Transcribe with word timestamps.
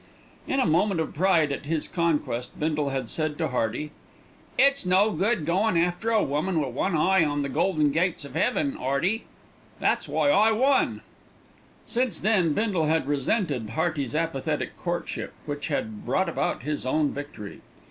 In 0.47 0.59
a 0.59 0.65
moment 0.65 0.99
of 0.99 1.13
pride 1.13 1.51
at 1.51 1.65
his 1.67 1.87
conquest 1.87 2.59
Bindle 2.59 2.89
had 2.89 3.07
said 3.07 3.37
to 3.37 3.49
Hearty: 3.49 3.91
"It's 4.57 4.83
no 4.83 5.11
good 5.11 5.45
goin' 5.45 5.77
after 5.77 6.09
a 6.09 6.23
woman 6.23 6.59
wi' 6.59 6.69
one 6.69 6.95
eye 6.97 7.23
on 7.23 7.43
the 7.43 7.49
golden 7.49 7.91
gates 7.91 8.25
of 8.25 8.35
'eaven, 8.35 8.75
'Earty, 8.79 9.15
and 9.17 9.23
that's 9.79 10.07
why 10.09 10.31
I 10.31 10.51
won." 10.53 11.01
Since 11.85 12.19
then 12.21 12.53
Bindle 12.53 12.85
had 12.85 13.07
resented 13.07 13.69
Hearty's 13.69 14.15
apathetic 14.15 14.75
courtship, 14.79 15.33
which 15.45 15.67
had 15.67 16.03
brought 16.03 16.29
about 16.29 16.63
his 16.63 16.83
own 16.83 17.11
victory. 17.11 17.61